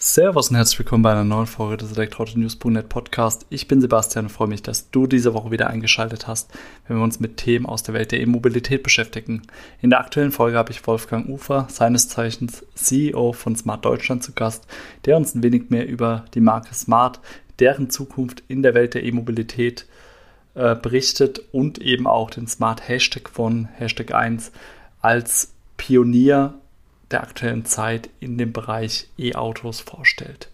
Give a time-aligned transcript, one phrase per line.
[0.00, 3.46] Servus und herzlich willkommen bei einer neuen Folge des Elektroauto-News.net Podcast.
[3.50, 6.52] Ich bin Sebastian und freue mich, dass du diese Woche wieder eingeschaltet hast,
[6.86, 9.42] wenn wir uns mit Themen aus der Welt der E-Mobilität beschäftigen.
[9.82, 14.30] In der aktuellen Folge habe ich Wolfgang Ufer, seines Zeichens CEO von Smart Deutschland, zu
[14.34, 14.68] Gast,
[15.04, 17.18] der uns ein wenig mehr über die Marke Smart,
[17.58, 19.84] deren Zukunft in der Welt der E-Mobilität
[20.54, 24.52] äh, berichtet und eben auch den Smart Hashtag von Hashtag 1
[25.00, 26.54] als Pionier
[27.10, 30.48] der aktuellen Zeit in dem Bereich E-Autos vorstellt.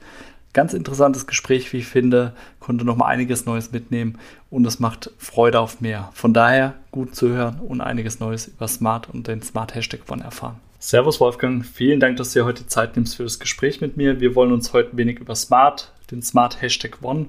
[0.52, 4.18] Ganz interessantes Gespräch, wie ich finde, konnte noch mal einiges Neues mitnehmen
[4.50, 6.10] und es macht Freude auf mehr.
[6.14, 10.20] Von daher gut zu hören und einiges Neues über Smart und den Smart Hashtag von
[10.20, 10.60] erfahren.
[10.78, 14.20] Servus Wolfgang, vielen Dank, dass du dir heute Zeit nimmst für das Gespräch mit mir.
[14.20, 17.26] Wir wollen uns heute ein wenig über Smart, den Smart Hashtag One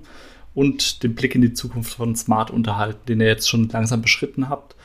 [0.53, 4.49] und den Blick in die Zukunft von Smart unterhalten, den ihr jetzt schon langsam beschritten
[4.49, 4.75] habt.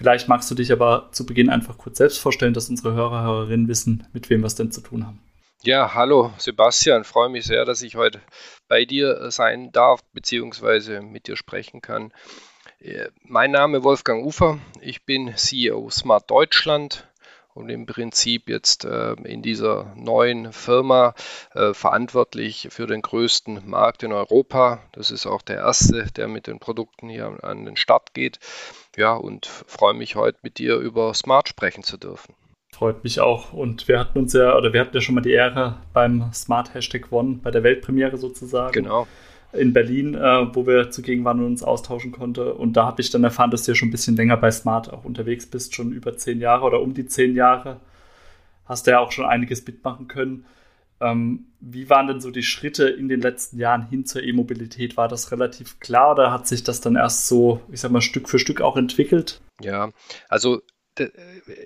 [0.00, 3.68] Vielleicht magst du dich aber zu Beginn einfach kurz selbst vorstellen, dass unsere Hörer, Hörerinnen
[3.68, 5.20] wissen, mit wem wir es denn zu tun haben.
[5.62, 8.22] Ja, hallo Sebastian, freue mich sehr, dass ich heute
[8.66, 12.14] bei dir sein darf, beziehungsweise mit dir sprechen kann.
[12.78, 17.06] Äh, mein Name Wolfgang Ufer, ich bin CEO Smart Deutschland
[17.54, 21.14] und im Prinzip jetzt äh, in dieser neuen Firma
[21.54, 24.82] äh, verantwortlich für den größten Markt in Europa.
[24.92, 28.38] Das ist auch der erste, der mit den Produkten hier an den Start geht.
[28.96, 32.34] Ja, und freue mich heute mit dir über Smart sprechen zu dürfen.
[32.72, 33.52] Freut mich auch.
[33.52, 36.72] Und wir hatten uns ja, oder wir hatten ja schon mal die Ehre beim Smart
[36.72, 38.72] Hashtag One, bei der Weltpremiere sozusagen.
[38.72, 39.06] Genau
[39.52, 42.48] in Berlin, äh, wo wir zugegen waren und uns austauschen konnten.
[42.52, 44.92] Und da habe ich dann erfahren, dass du ja schon ein bisschen länger bei Smart
[44.92, 47.80] auch unterwegs bist, schon über zehn Jahre oder um die zehn Jahre.
[48.66, 50.44] Hast du ja auch schon einiges mitmachen können.
[51.00, 54.96] Ähm, wie waren denn so die Schritte in den letzten Jahren hin zur E-Mobilität?
[54.96, 58.28] War das relativ klar oder hat sich das dann erst so, ich sag mal, Stück
[58.28, 59.40] für Stück auch entwickelt?
[59.60, 59.90] Ja,
[60.28, 60.62] also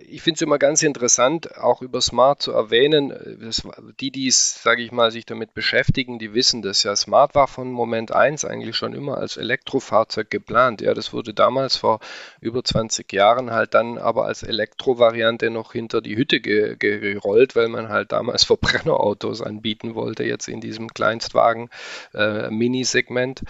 [0.08, 3.12] ich finde es immer ganz interessant, auch über Smart zu erwähnen.
[3.40, 3.62] Das,
[4.00, 6.96] die, die sage ich mal, sich damit beschäftigen, die wissen das ja.
[6.96, 10.80] Smart war von Moment 1 eigentlich schon immer als Elektrofahrzeug geplant.
[10.80, 12.00] Ja, das wurde damals vor
[12.40, 17.68] über 20 Jahren halt dann aber als Elektrovariante noch hinter die Hütte ge gerollt, weil
[17.68, 23.42] man halt damals Verbrennerautos anbieten wollte, jetzt in diesem Kleinstwagen-Mini-Segment.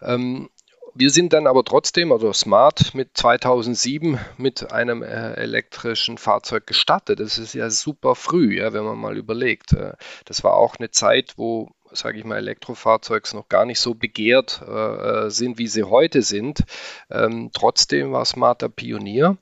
[0.00, 0.48] Äh, ähm,
[0.94, 7.20] wir sind dann aber trotzdem, also Smart, mit 2007 mit einem äh, elektrischen Fahrzeug gestartet.
[7.20, 9.72] Das ist ja super früh, ja, wenn man mal überlegt.
[9.72, 9.94] Äh,
[10.24, 14.62] das war auch eine Zeit, wo sage ich mal, Elektrofahrzeugs noch gar nicht so begehrt
[14.62, 16.64] äh, sind, wie sie heute sind.
[17.10, 19.36] Ähm, trotzdem war Smart der Pionier.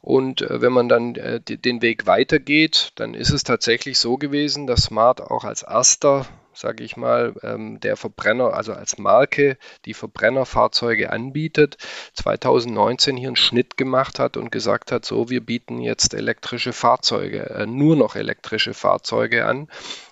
[0.00, 4.66] Und äh, wenn man dann äh, den Weg weitergeht, dann ist es tatsächlich so gewesen,
[4.66, 6.26] dass Smart auch als erster
[6.58, 11.76] sage ich mal, ähm, der Verbrenner, also als Marke, die Verbrennerfahrzeuge anbietet,
[12.14, 17.50] 2019 hier einen Schnitt gemacht hat und gesagt hat, so, wir bieten jetzt elektrische Fahrzeuge,
[17.50, 19.68] äh, nur noch elektrische Fahrzeuge an.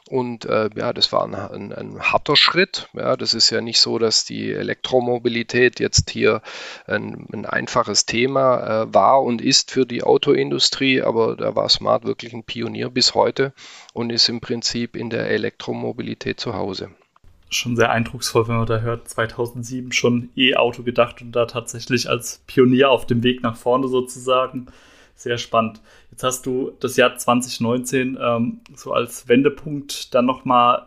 [0.08, 2.88] Und äh, ja, das war ein, ein, ein, harter Schritt.
[2.92, 6.42] Ja, das ist ja nicht so, dass die Elektromobilität jetzt hier
[6.86, 12.04] ein, ein einfaches Thema äh, war und ist für die Autoindustrie, aber da war Smart
[12.04, 13.52] wirklich ein Pionier bis heute
[13.94, 16.90] und ist im Prinzip in der Elektromobilität zu Hause.
[17.50, 22.42] Schon sehr eindrucksvoll, wenn man da hört, 2007 schon E-Auto gedacht und da tatsächlich als
[22.46, 24.68] Pionier auf dem Weg nach vorne sozusagen
[25.16, 25.80] sehr spannend.
[26.10, 30.86] Jetzt hast du das Jahr 2019 ähm, so als Wendepunkt dann nochmal,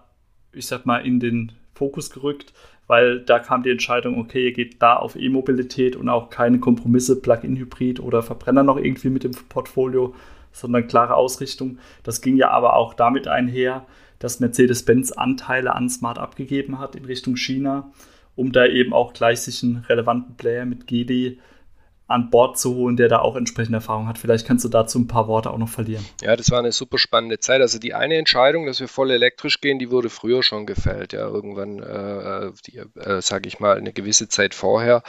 [0.53, 2.53] ich sag mal, in den Fokus gerückt,
[2.87, 7.19] weil da kam die Entscheidung, okay, ihr geht da auf E-Mobilität und auch keine Kompromisse,
[7.19, 10.15] Plug-in-Hybrid oder Verbrenner noch irgendwie mit dem Portfolio,
[10.51, 11.79] sondern klare Ausrichtung.
[12.03, 13.85] Das ging ja aber auch damit einher,
[14.19, 17.91] dass Mercedes-Benz Anteile an Smart abgegeben hat in Richtung China,
[18.35, 21.39] um da eben auch gleich sich einen relevanten Player mit GD
[22.09, 24.17] an Bord zu holen, der da auch entsprechende Erfahrung hat.
[24.17, 26.03] Vielleicht kannst du dazu ein paar Worte auch noch verlieren.
[26.21, 27.61] Ja, das war eine super spannende Zeit.
[27.61, 31.13] Also die eine Entscheidung, dass wir voll elektrisch gehen, die wurde früher schon gefällt.
[31.13, 32.47] Ja, irgendwann, äh,
[32.99, 35.03] äh, sage ich mal, eine gewisse Zeit vorher.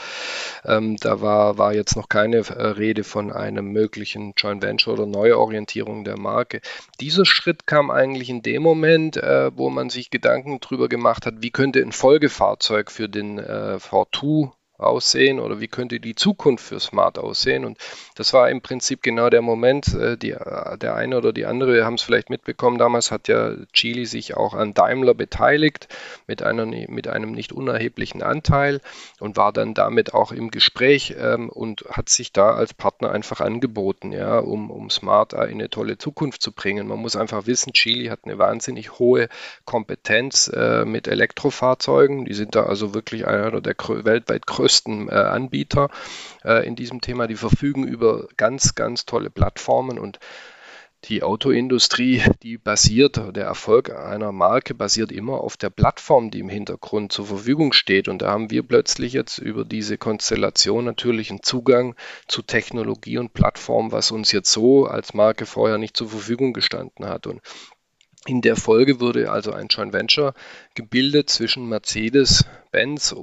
[0.63, 5.07] Ähm, da war, war jetzt noch keine äh, Rede von einem möglichen Joint Venture oder
[5.07, 6.61] Neuorientierung der Marke.
[6.99, 11.35] Dieser Schritt kam eigentlich in dem Moment, äh, wo man sich Gedanken darüber gemacht hat,
[11.39, 14.51] wie könnte ein Folgefahrzeug für den äh, V2
[14.81, 17.65] aussehen oder wie könnte die Zukunft für Smart aussehen.
[17.65, 17.77] Und
[18.15, 21.85] das war im Prinzip genau der Moment, äh, die, äh, der eine oder die andere
[21.85, 25.87] haben es vielleicht mitbekommen, damals hat ja Chili sich auch an Daimler beteiligt
[26.27, 28.81] mit, einer, mit einem nicht unerheblichen Anteil
[29.19, 33.41] und war dann damit auch im Gespräch ähm, und hat sich da als Partner einfach
[33.41, 36.87] angeboten, ja, um, um Smart in eine tolle Zukunft zu bringen.
[36.87, 39.29] Man muss einfach wissen, Chili hat eine wahnsinnig hohe
[39.65, 42.25] Kompetenz äh, mit Elektrofahrzeugen.
[42.25, 44.70] Die sind da also wirklich einer der weltweit größten
[45.09, 45.89] äh, Anbieter
[46.43, 47.27] äh, in diesem Thema.
[47.27, 50.19] Die verfügen über ganz, ganz tolle Plattformen und
[51.05, 56.49] die Autoindustrie, die basiert, der Erfolg einer Marke basiert immer auf der Plattform, die im
[56.49, 58.07] Hintergrund zur Verfügung steht.
[58.07, 61.95] Und da haben wir plötzlich jetzt über diese Konstellation natürlich einen Zugang
[62.27, 67.07] zu Technologie und Plattform, was uns jetzt so als Marke vorher nicht zur Verfügung gestanden
[67.07, 67.25] hat.
[67.25, 67.41] Und
[68.27, 70.35] in der Folge wurde also ein Joint Venture
[70.75, 73.15] gebildet zwischen Mercedes-Benz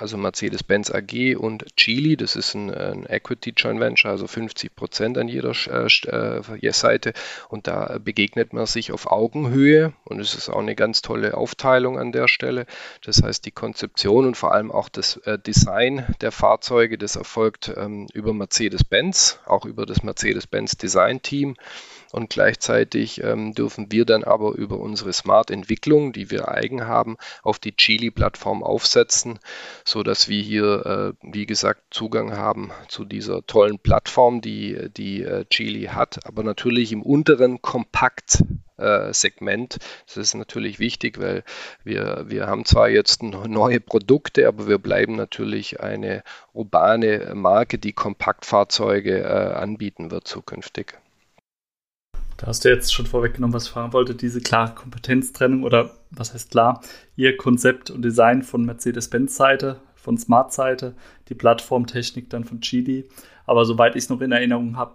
[0.00, 2.16] also Mercedes-Benz AG und Geely.
[2.16, 7.12] Das ist ein, ein, Equity Joint Venture, also 50 Prozent an jeder äh, Seite.
[7.48, 11.98] Und da begegnet man sich auf Augenhöhe und es ist auch eine ganz tolle Aufteilung
[11.98, 12.66] an der Stelle.
[13.04, 17.72] Das heißt, die Konzeption und vor allem auch das äh, Design der Fahrzeuge, das erfolgt
[17.76, 21.56] ähm, über Mercedes-Benz, auch über das Mercedes-Benz Design Team.
[22.12, 27.60] Und gleichzeitig ähm, dürfen wir dann aber über unsere Smart-Entwicklung, die wir eigen haben, auf
[27.60, 29.38] die Geely-Plattform aufsetzen,
[29.84, 35.44] sodass wir hier, äh, wie gesagt, Zugang haben zu dieser tollen Plattform, die, die äh,
[35.48, 38.42] Geely hat, aber natürlich im unteren Kompakt
[38.76, 39.78] äh, Segment.
[40.06, 41.44] Das ist natürlich wichtig, weil
[41.84, 47.92] wir, wir haben zwar jetzt neue Produkte, aber wir bleiben natürlich eine urbane Marke, die
[47.92, 50.98] Kompaktfahrzeuge äh, anbieten wird zukünftig.
[52.40, 56.32] Da hast du jetzt schon vorweggenommen, was ich fragen wollte, diese klare Kompetenztrennung oder was
[56.32, 56.80] heißt klar,
[57.14, 60.94] ihr Konzept und Design von Mercedes-Benz-Seite, von Smart-Seite,
[61.28, 63.06] die Plattformtechnik dann von Geely.
[63.44, 64.94] Aber soweit ich es noch in Erinnerung habe,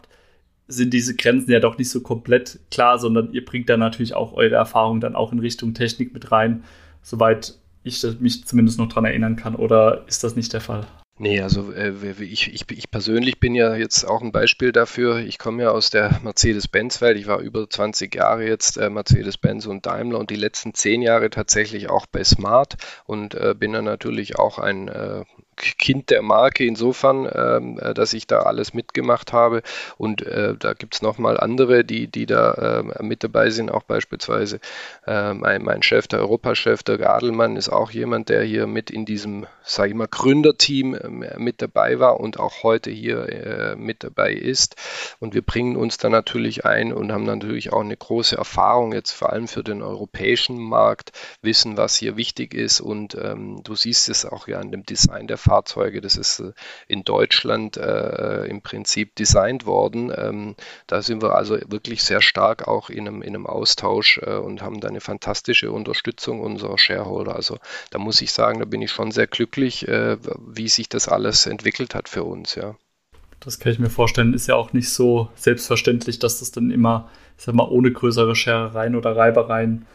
[0.68, 4.34] sind diese Grenzen ja doch nicht so komplett klar, sondern ihr bringt da natürlich auch
[4.34, 6.64] eure Erfahrungen dann auch in Richtung Technik mit rein,
[7.04, 9.54] soweit ich mich zumindest noch daran erinnern kann.
[9.54, 10.88] Oder ist das nicht der Fall?
[11.18, 15.20] Nee, also äh, ich, ich, ich persönlich bin ja jetzt auch ein Beispiel dafür.
[15.20, 17.18] Ich komme ja aus der Mercedes-Benz-Welt.
[17.18, 21.30] Ich war über 20 Jahre jetzt äh, Mercedes-Benz und Daimler und die letzten zehn Jahre
[21.30, 22.76] tatsächlich auch bei Smart
[23.06, 25.24] und äh, bin dann natürlich auch ein äh,
[25.56, 29.62] Kind der Marke insofern, ähm, äh, dass ich da alles mitgemacht habe.
[29.98, 33.84] Und äh, da gibt es nochmal andere, die, die da äh, mit dabei sind, auch
[33.84, 34.60] beispielsweise
[35.06, 39.06] äh, mein, mein Chef, der Europachef, der Gadelmann, ist auch jemand, der hier mit in
[39.06, 44.04] diesem, sage ich mal, Gründerteam äh, mit dabei war und auch heute hier äh, mit
[44.04, 44.76] dabei ist.
[45.20, 49.12] Und wir bringen uns da natürlich ein und haben natürlich auch eine große Erfahrung jetzt
[49.12, 51.12] vor allem für den europäischen Markt,
[51.42, 52.82] wissen, was hier wichtig ist.
[52.82, 56.02] Und ähm, du siehst es auch ja an dem Design der Fahrzeuge.
[56.02, 56.52] Das ist äh,
[56.88, 60.12] in Deutschland äh, im Prinzip designt worden.
[60.16, 60.56] Ähm,
[60.88, 64.62] da sind wir also wirklich sehr stark auch in einem, in einem Austausch äh, und
[64.62, 67.36] haben da eine fantastische Unterstützung unserer Shareholder.
[67.36, 67.58] Also
[67.92, 71.46] da muss ich sagen, da bin ich schon sehr glücklich, äh, wie sich das alles
[71.46, 72.76] entwickelt hat für uns, ja.
[73.40, 77.10] Das kann ich mir vorstellen, ist ja auch nicht so selbstverständlich, dass das dann immer,
[77.38, 79.86] ich sag mal, ohne größere Scherereien oder Reibereien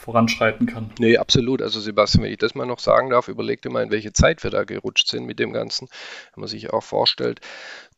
[0.00, 0.90] voranschreiten kann.
[0.98, 1.62] Nee, absolut.
[1.62, 4.42] Also Sebastian, wenn ich das mal noch sagen darf, überleg dir mal, in welche Zeit
[4.42, 5.88] wir da gerutscht sind mit dem Ganzen.
[6.34, 7.40] Wenn man sich auch vorstellt,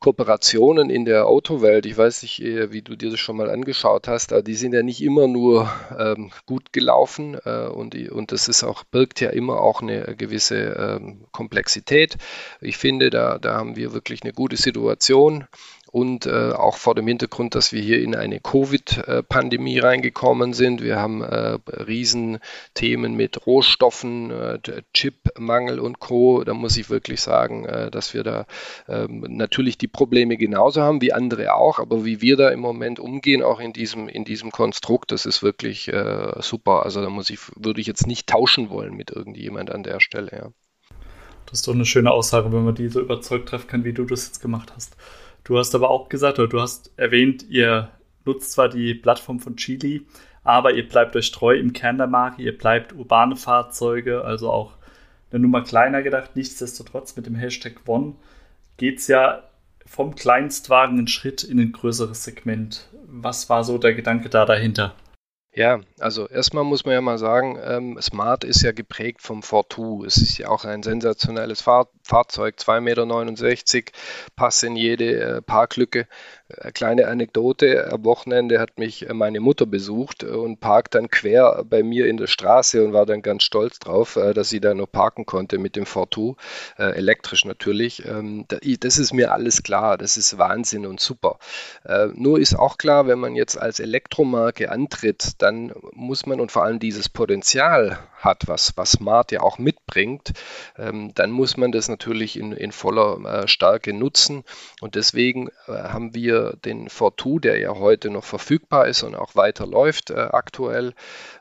[0.01, 4.09] Kooperationen in der Autowelt, ich weiß nicht, äh, wie du dir das schon mal angeschaut
[4.09, 8.65] hast, die sind ja nicht immer nur ähm, gut gelaufen äh, und, und das ist
[8.65, 10.57] auch, birgt ja immer auch eine gewisse
[11.01, 12.17] ähm, Komplexität.
[12.61, 15.47] Ich finde, da, da haben wir wirklich eine gute Situation
[15.93, 20.83] und äh, auch vor dem Hintergrund, dass wir hier in eine Covid-Pandemie reingekommen sind.
[20.83, 24.59] Wir haben äh, Riesenthemen mit Rohstoffen, äh,
[24.95, 26.45] Chipmangel und Co.
[26.45, 28.47] Da muss ich wirklich sagen, äh, dass wir da
[28.89, 32.99] ähm, natürlich die Probleme genauso haben wie andere auch, aber wie wir da im Moment
[32.99, 36.85] umgehen, auch in diesem, in diesem Konstrukt, das ist wirklich äh, super.
[36.85, 40.31] Also da muss ich, würde ich jetzt nicht tauschen wollen mit irgendjemand an der Stelle.
[40.33, 40.49] Ja.
[41.45, 44.07] Das ist doch eine schöne Aussage, wenn man die so überzeugt treffen kann, wie du
[44.07, 44.97] das jetzt gemacht hast.
[45.45, 47.91] Du hast aber auch gesagt, oder du hast erwähnt, ihr
[48.25, 50.07] nutzt zwar die Plattform von Chili,
[50.45, 54.75] aber ihr bleibt euch treu im Kern der Marke, ihr bleibt urbane Fahrzeuge, also auch
[55.31, 56.37] eine Nummer kleiner gedacht.
[56.37, 58.15] Nichtsdestotrotz mit dem Hashtag One
[58.77, 59.43] geht es ja
[59.87, 62.89] vom Kleinstwagen einen Schritt in ein größeres Segment.
[63.07, 64.95] Was war so der Gedanke da dahinter?
[65.55, 70.03] Ja, also erstmal muss man ja mal sagen, ähm, Smart ist ja geprägt vom Fortu.
[70.03, 73.93] Es ist ja auch ein sensationelles Fahr Fahrzeug, 2,69 Meter,
[74.35, 76.09] passt in jede äh, Parklücke.
[76.59, 81.65] Äh, kleine Anekdote, am Wochenende hat mich äh, meine Mutter besucht und parkt dann quer
[81.69, 84.75] bei mir in der Straße und war dann ganz stolz drauf, äh, dass sie da
[84.75, 86.35] noch parken konnte mit dem Fortu,
[86.79, 88.05] äh, elektrisch natürlich.
[88.07, 88.47] Ähm,
[88.81, 91.39] das ist mir alles klar, das ist Wahnsinn und super.
[91.85, 96.53] Äh, nur ist auch klar, wenn man jetzt als Elektromarke antritt, dann muss man und
[96.53, 100.33] vor allem dieses Potenzial hat, was, was Smart ja auch mitbringt,
[100.79, 104.45] ähm, dann muss man das natürlich in, in voller äh, Stärke nutzen.
[104.81, 109.35] Und deswegen äh, haben wir den Fortu, der ja heute noch verfügbar ist und auch
[109.35, 110.95] weiter läuft äh, aktuell,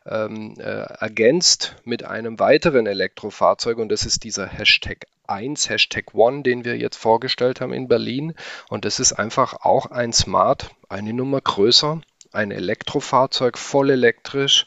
[0.05, 6.43] ähm, äh, ergänzt mit einem weiteren Elektrofahrzeug und das ist dieser Hashtag 1, Hashtag One,
[6.43, 8.34] den wir jetzt vorgestellt haben in Berlin.
[8.70, 12.01] Und das ist einfach auch ein Smart, eine Nummer größer,
[12.34, 14.65] ein Elektrofahrzeug, voll elektrisch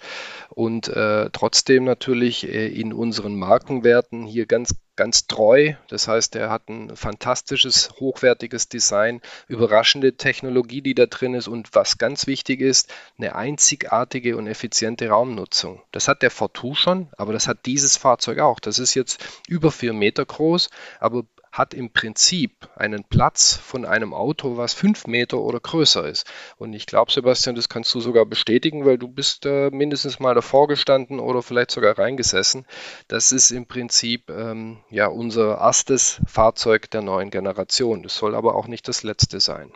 [0.55, 5.75] und äh, trotzdem natürlich äh, in unseren Markenwerten hier ganz, ganz treu.
[5.89, 11.75] Das heißt, er hat ein fantastisches, hochwertiges Design, überraschende Technologie, die da drin ist und
[11.75, 15.83] was ganz wichtig ist, eine einzigartige und effiziente Raumnutzung.
[15.91, 18.61] Das hat der Fortu schon, aber das hat dieses Fahrzeug auch.
[18.61, 20.71] Das ist jetzt über vier Meter groß,
[21.01, 26.27] aber hat im Prinzip einen Platz von einem Auto, was fünf Meter oder größer ist.
[26.57, 30.35] Und ich glaube, Sebastian, das kannst du sogar bestätigen, weil du bist äh, mindestens mal
[30.35, 32.67] davor gestanden oder vielleicht sogar reingesessen.
[33.07, 38.03] Das ist im Prinzip ähm, ja unser erstes Fahrzeug der neuen Generation.
[38.03, 39.73] Das soll aber auch nicht das letzte sein.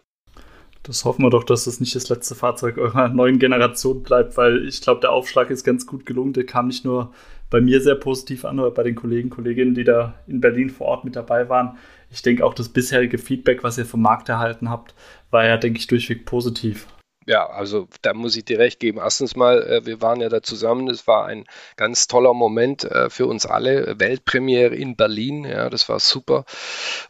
[0.83, 4.67] Das hoffen wir doch, dass das nicht das letzte Fahrzeug eurer neuen Generation bleibt, weil
[4.67, 6.33] ich glaube, der Aufschlag ist ganz gut gelungen.
[6.33, 7.13] Der kam nicht nur
[7.51, 10.89] bei mir sehr positiv an oder bei den Kollegen, Kolleginnen, die da in Berlin vor
[10.89, 11.79] Ort mit dabei waren.
[12.11, 14.95] Ich denke auch das bisherige Feedback, was ihr vom Markt erhalten habt,
[15.31, 16.87] war ja, denke ich, durchweg positiv.
[17.29, 19.01] Ja, also da muss ich dir recht geben.
[19.03, 20.89] Erstens mal, äh, wir waren ja da zusammen.
[20.89, 21.45] Es war ein
[21.77, 24.01] ganz toller Moment äh, für uns alle.
[24.01, 26.47] Weltpremiere in Berlin, ja, das war super.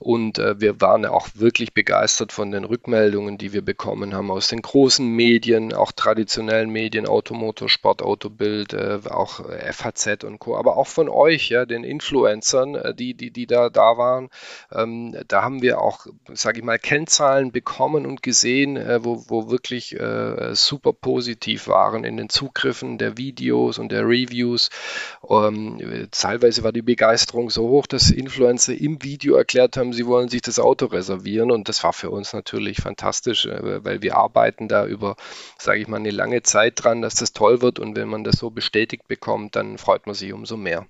[0.01, 4.49] Und äh, wir waren auch wirklich begeistert von den Rückmeldungen, die wir bekommen haben aus
[4.49, 10.57] den großen Medien, auch traditionellen Medien, Automotor, Sport, Autobild, auch FAZ und Co.
[10.57, 14.31] Aber auch von euch, ja, den Influencern, die, die, die da da waren.
[14.73, 19.97] Ähm, da haben wir auch, sage ich mal, Kennzahlen bekommen und gesehen, wo, wo wirklich
[20.09, 24.71] äh, super positiv waren in den Zugriffen der Videos und der Reviews.
[25.29, 30.29] Ähm, teilweise war die Begeisterung so hoch, dass Influencer im Video erklärt haben, sie wollen
[30.29, 34.69] sich das Auto reservieren und das war für uns natürlich fantastisch, äh, weil wir arbeiten
[34.69, 35.17] da über,
[35.59, 38.37] sage ich mal, eine lange Zeit dran, dass das toll wird und wenn man das
[38.37, 40.87] so bestätigt bekommt, dann freut man sich umso mehr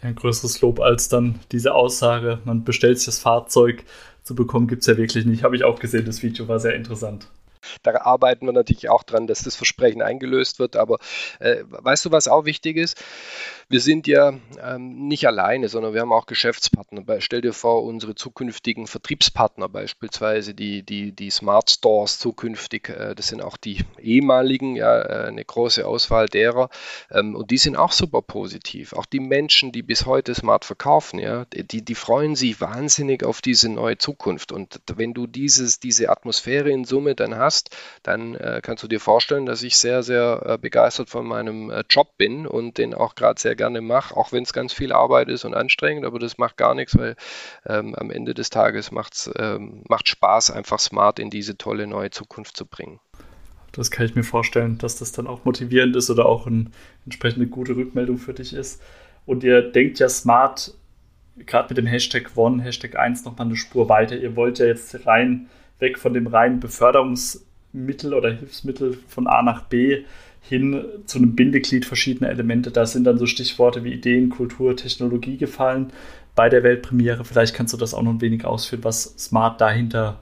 [0.00, 3.84] ein größeres Lob als dann diese Aussage, man bestellt sich das Fahrzeug
[4.22, 5.42] zu bekommen, gibt es ja wirklich nicht.
[5.42, 7.28] Habe ich auch gesehen, das Video war sehr interessant.
[7.82, 10.76] Da arbeiten wir natürlich auch dran, dass das Versprechen eingelöst wird.
[10.76, 10.98] Aber
[11.40, 13.02] äh, weißt du, was auch wichtig ist?
[13.70, 17.02] Wir sind ja ähm, nicht alleine, sondern wir haben auch Geschäftspartner.
[17.20, 23.28] Stell dir vor, unsere zukünftigen Vertriebspartner beispielsweise, die, die, die Smart Stores zukünftig, äh, das
[23.28, 26.70] sind auch die ehemaligen, ja, äh, eine große Auswahl derer.
[27.10, 28.94] Ähm, und die sind auch super positiv.
[28.94, 33.42] Auch die Menschen, die bis heute Smart verkaufen, ja, die, die freuen sich wahnsinnig auf
[33.42, 34.50] diese neue Zukunft.
[34.50, 37.47] Und wenn du dieses, diese Atmosphäre in Summe dann hast,
[38.02, 41.84] dann äh, kannst du dir vorstellen, dass ich sehr, sehr äh, begeistert von meinem äh,
[41.88, 45.28] Job bin und den auch gerade sehr gerne mache, auch wenn es ganz viel Arbeit
[45.28, 47.16] ist und anstrengend, aber das macht gar nichts, weil
[47.66, 52.10] ähm, am Ende des Tages macht's, ähm, macht Spaß, einfach smart in diese tolle neue
[52.10, 53.00] Zukunft zu bringen.
[53.72, 56.66] Das kann ich mir vorstellen, dass das dann auch motivierend ist oder auch eine
[57.04, 58.82] entsprechende gute Rückmeldung für dich ist.
[59.26, 60.74] Und ihr denkt ja smart,
[61.46, 64.16] gerade mit dem Hashtag One, Hashtag 1 nochmal eine Spur weiter.
[64.16, 65.48] Ihr wollt ja jetzt rein
[65.78, 70.04] weg von dem reinen Beförderungsmittel oder Hilfsmittel von A nach B
[70.40, 72.70] hin zu einem Bindeglied verschiedener Elemente.
[72.70, 75.92] Da sind dann so Stichworte wie Ideen, Kultur, Technologie gefallen
[76.34, 77.24] bei der Weltpremiere.
[77.24, 80.18] Vielleicht kannst du das auch noch ein wenig ausführen, was Smart dahinter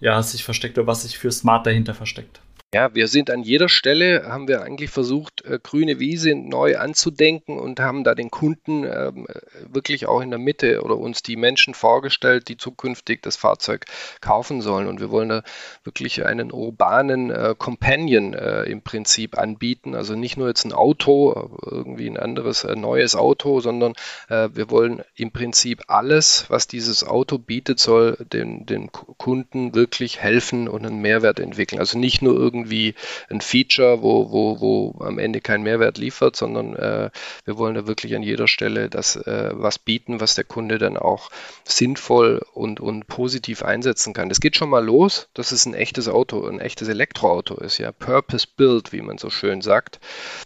[0.00, 2.41] ja, sich versteckt oder was sich für Smart dahinter versteckt.
[2.74, 7.58] Ja, wir sind an jeder Stelle, haben wir eigentlich versucht, äh, grüne Wiese neu anzudenken
[7.58, 9.26] und haben da den Kunden ähm,
[9.70, 13.84] wirklich auch in der Mitte oder uns die Menschen vorgestellt, die zukünftig das Fahrzeug
[14.22, 14.86] kaufen sollen.
[14.88, 15.42] Und wir wollen da
[15.84, 19.94] wirklich einen urbanen äh, Companion äh, im Prinzip anbieten.
[19.94, 23.92] Also nicht nur jetzt ein Auto, irgendwie ein anderes neues Auto, sondern
[24.28, 30.68] wir wollen im Prinzip alles, was dieses Auto bietet, soll den, den Kunden wirklich helfen
[30.68, 31.78] und einen Mehrwert entwickeln.
[31.78, 32.94] Also nicht nur irgendwie irgendwie
[33.28, 37.10] ein Feature, wo, wo, wo am Ende keinen Mehrwert liefert, sondern äh,
[37.44, 40.96] wir wollen da wirklich an jeder Stelle das äh, was bieten, was der Kunde dann
[40.96, 41.30] auch
[41.64, 44.28] sinnvoll und, und positiv einsetzen kann.
[44.28, 47.90] Das geht schon mal los, dass es ein echtes Auto, ein echtes Elektroauto ist, ja,
[47.90, 49.98] Purpose Built, wie man so schön sagt.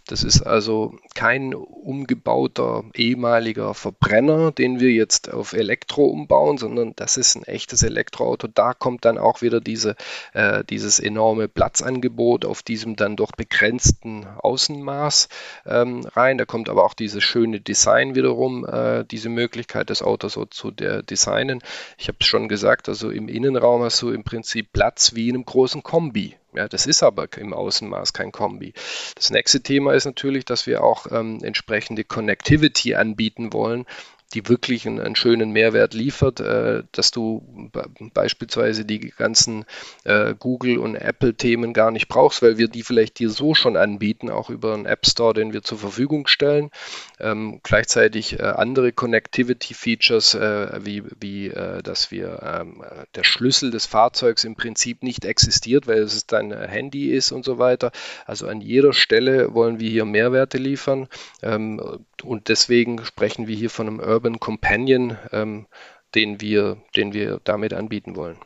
[0.07, 7.17] Das ist also kein umgebauter ehemaliger Verbrenner, den wir jetzt auf Elektro umbauen, sondern das
[7.17, 8.47] ist ein echtes Elektroauto.
[8.47, 9.95] Da kommt dann auch wieder diese,
[10.33, 12.06] äh, dieses enorme Platzangebot
[12.45, 15.29] auf diesem dann doch begrenzten Außenmaß
[15.65, 16.37] ähm, rein.
[16.37, 20.71] Da kommt aber auch dieses schöne Design wiederum, äh, diese Möglichkeit, das Auto so zu
[20.71, 21.61] designen.
[21.97, 25.35] Ich habe es schon gesagt, also im Innenraum hast du im Prinzip Platz wie in
[25.35, 26.35] einem großen Kombi.
[26.53, 28.73] Ja, das ist aber im Außenmaß kein Kombi.
[29.15, 33.85] Das nächste Thema ist natürlich, dass wir auch ähm, entsprechende Connectivity anbieten wollen,
[34.33, 37.71] die wirklich einen, einen schönen Mehrwert liefert, äh, dass du
[38.13, 39.65] beispielsweise die ganzen
[40.03, 44.29] äh, Google- und Apple-Themen gar nicht brauchst, weil wir die vielleicht dir so schon anbieten,
[44.29, 46.71] auch über einen App Store, den wir zur Verfügung stellen.
[47.19, 52.83] Ähm, gleichzeitig äh, andere Connectivity-Features, äh, wie, wie äh, dass wir ähm,
[53.15, 57.59] der Schlüssel des Fahrzeugs im Prinzip nicht existiert, weil es dein Handy ist und so
[57.59, 57.91] weiter.
[58.25, 61.07] Also an jeder Stelle wollen wir hier Mehrwerte liefern
[61.41, 61.81] ähm,
[62.23, 65.67] und deswegen sprechen wir hier von einem Urban Companion, ähm,
[66.15, 68.37] den, wir, den wir damit anbieten wollen.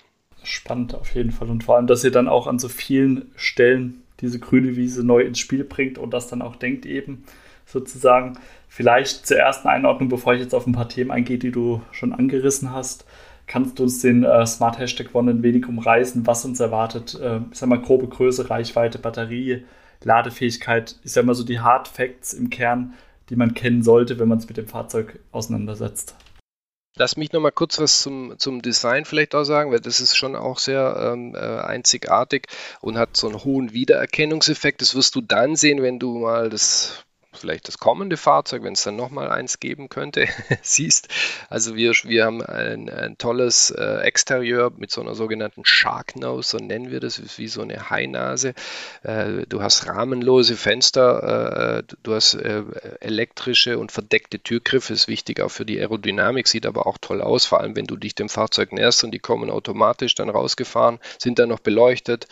[0.43, 1.49] Spannend auf jeden Fall.
[1.49, 5.21] Und vor allem, dass ihr dann auch an so vielen Stellen diese grüne Wiese neu
[5.21, 7.23] ins Spiel bringt und das dann auch denkt eben
[7.65, 8.37] sozusagen.
[8.67, 12.13] Vielleicht zur ersten Einordnung, bevor ich jetzt auf ein paar Themen eingehe, die du schon
[12.13, 13.05] angerissen hast.
[13.47, 17.19] Kannst du uns den äh, Smart Hashtag One ein wenig umreißen, was uns erwartet?
[17.21, 19.65] Äh, ich sag mal, grobe Größe, Reichweite, Batterie,
[20.03, 20.95] Ladefähigkeit.
[21.03, 22.93] Ich sag mal so die Hard Facts im Kern
[23.31, 26.15] die man kennen sollte, wenn man es mit dem Fahrzeug auseinandersetzt.
[26.97, 30.17] Lass mich noch mal kurz was zum, zum Design vielleicht auch sagen, weil das ist
[30.17, 32.47] schon auch sehr ähm, äh, einzigartig
[32.81, 34.81] und hat so einen hohen Wiedererkennungseffekt.
[34.81, 38.83] Das wirst du dann sehen, wenn du mal das vielleicht das kommende Fahrzeug, wenn es
[38.83, 40.27] dann nochmal eins geben könnte,
[40.61, 41.07] siehst.
[41.50, 46.50] Also wir, wir haben ein, ein tolles äh, Exterieur mit so einer sogenannten Shark Nose,
[46.50, 48.53] so nennen wir das, wie so eine Hainase.
[49.03, 52.63] Äh, du hast rahmenlose Fenster, äh, du hast äh,
[53.00, 57.45] elektrische und verdeckte Türgriffe, ist wichtig auch für die Aerodynamik, sieht aber auch toll aus,
[57.45, 61.39] vor allem wenn du dich dem Fahrzeug näherst und die kommen automatisch dann rausgefahren, sind
[61.39, 62.27] dann noch beleuchtet.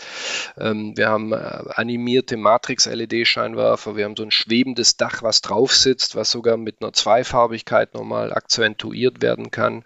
[0.58, 6.16] Ähm, wir haben äh, animierte Matrix-LED-Scheinwerfer, wir haben so ein schwebendes Dach, was drauf sitzt,
[6.16, 9.84] was sogar mit einer Zweifarbigkeit nochmal akzentuiert werden kann.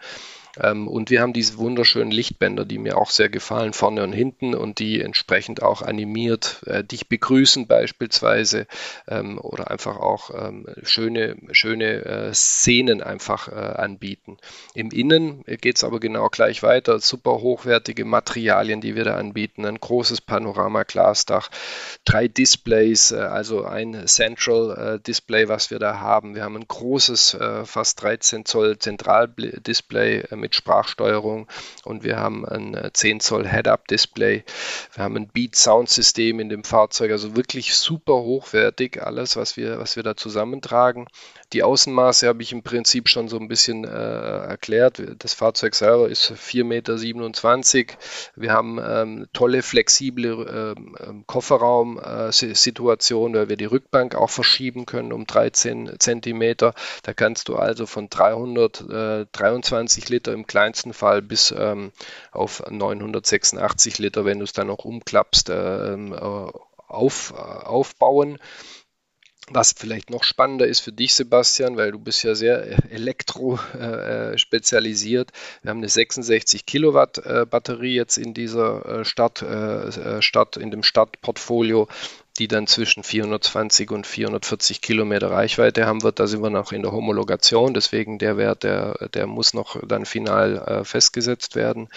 [0.59, 4.53] Ähm, und wir haben diese wunderschönen Lichtbänder, die mir auch sehr gefallen, vorne und hinten
[4.53, 8.67] und die entsprechend auch animiert äh, dich begrüßen beispielsweise
[9.07, 14.37] ähm, oder einfach auch ähm, schöne, schöne äh, Szenen einfach äh, anbieten.
[14.73, 16.99] Im Innen geht es aber genau gleich weiter.
[16.99, 19.65] Super hochwertige Materialien, die wir da anbieten.
[19.65, 21.49] Ein großes Panorama-Glasdach,
[22.05, 26.35] drei Displays, äh, also ein Central äh, Display, was wir da haben.
[26.35, 31.47] Wir haben ein großes, äh, fast 13 Zoll Zentraldisplay mit Sprachsteuerung
[31.85, 34.43] und wir haben ein 10 äh, Zoll Head-Up-Display.
[34.93, 39.95] Wir haben ein Beat-Sound-System in dem Fahrzeug, also wirklich super hochwertig alles, was wir, was
[39.95, 41.07] wir da zusammentragen.
[41.53, 45.01] Die Außenmaße habe ich im Prinzip schon so ein bisschen äh, erklärt.
[45.19, 46.97] Das Fahrzeug selber ist 4,27 Meter.
[48.35, 54.85] Wir haben ähm, tolle, flexible ähm, ähm Kofferraum-Situation, äh, weil wir die Rückbank auch verschieben
[54.85, 56.73] können um 13 Zentimeter.
[57.03, 61.91] Da kannst du also von 323 Liter im kleinsten Fall bis ähm,
[62.31, 68.37] auf 986 Liter, wenn du es dann noch umklappst, äh, ähm, auf, äh, aufbauen.
[69.49, 73.59] Was vielleicht noch spannender ist für dich, Sebastian, weil du bist ja sehr äh, elektro
[73.77, 75.31] äh, spezialisiert.
[75.61, 80.71] Wir haben eine 66 Kilowatt äh, Batterie jetzt in dieser äh, Stadt, äh, Stadt, in
[80.71, 81.89] dem Stadtportfolio,
[82.39, 86.19] die dann zwischen 420 und 440 Kilometer Reichweite haben wird.
[86.19, 90.05] Da sind wir noch in der Homologation, deswegen der Wert, der, der muss noch dann
[90.05, 91.89] final äh, festgesetzt werden.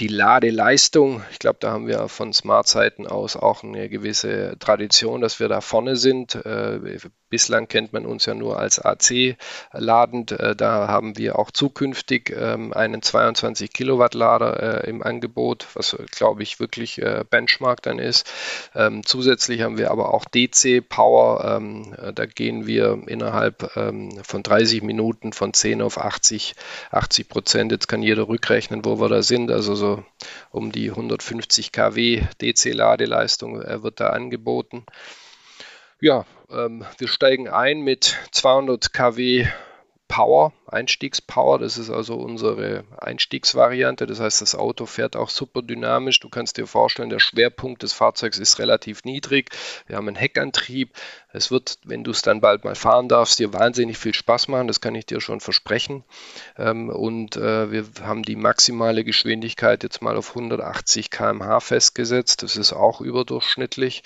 [0.00, 5.38] Die Ladeleistung, ich glaube, da haben wir von Smart-Seiten aus auch eine gewisse Tradition, dass
[5.38, 6.34] wir da vorne sind.
[6.34, 6.98] Äh,
[7.30, 9.36] bislang kennt man uns ja nur als AC
[9.72, 10.32] ladend.
[10.32, 15.96] Äh, da haben wir auch zukünftig ähm, einen 22 Kilowatt Lader äh, im Angebot, was
[16.10, 18.30] glaube ich wirklich Benchmark dann ist.
[18.74, 21.44] Ähm, zusätzlich haben wir aber auch DC Power.
[21.44, 23.70] Ähm, da gehen wir innerhalb
[24.22, 26.54] von 30 Minuten von 10 auf 80,
[26.90, 27.72] 80 Prozent.
[27.72, 29.50] Jetzt kann jeder rückrechnen, wo wir da sind.
[29.50, 29.83] Also so
[30.50, 34.84] um die 150 kW DC-Ladeleistung äh, wird da angeboten.
[36.00, 39.46] Ja, ähm, wir steigen ein mit 200 kW
[40.14, 41.58] Power, Einstiegspower.
[41.58, 44.06] Das ist also unsere Einstiegsvariante.
[44.06, 46.20] Das heißt, das Auto fährt auch super dynamisch.
[46.20, 49.50] Du kannst dir vorstellen, der Schwerpunkt des Fahrzeugs ist relativ niedrig.
[49.88, 50.90] Wir haben einen Heckantrieb.
[51.32, 54.68] Es wird, wenn du es dann bald mal fahren darfst, dir wahnsinnig viel Spaß machen.
[54.68, 56.04] Das kann ich dir schon versprechen.
[56.56, 62.44] Ähm, und äh, wir haben die maximale Geschwindigkeit jetzt mal auf 180 km/h festgesetzt.
[62.44, 64.04] Das ist auch überdurchschnittlich.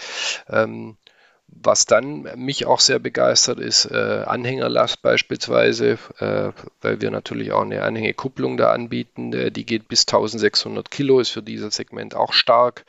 [1.51, 7.63] Was dann mich auch sehr begeistert ist, äh, Anhängerlast beispielsweise, äh, weil wir natürlich auch
[7.63, 9.33] eine Anhängekupplung da anbieten.
[9.33, 12.85] Äh, die geht bis 1600 Kilo, ist für dieses Segment auch stark.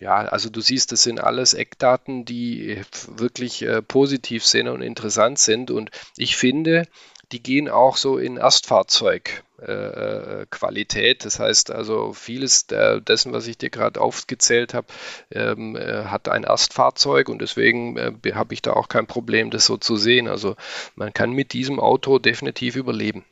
[0.00, 2.80] Ja, also du siehst, das sind alles Eckdaten, die
[3.16, 5.70] wirklich äh, positiv sind und interessant sind.
[5.70, 6.86] Und ich finde,
[7.32, 11.20] die gehen auch so in Erstfahrzeugqualität.
[11.20, 14.86] Äh, das heißt also, vieles der, dessen, was ich dir gerade aufgezählt habe,
[15.30, 19.66] ähm, äh, hat ein Erstfahrzeug und deswegen äh, habe ich da auch kein Problem, das
[19.66, 20.28] so zu sehen.
[20.28, 20.56] Also
[20.96, 23.24] man kann mit diesem Auto definitiv überleben.